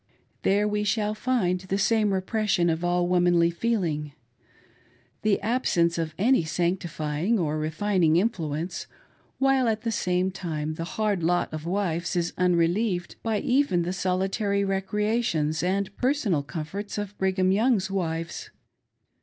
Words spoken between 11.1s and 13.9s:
lot of the wives is unrelieved by even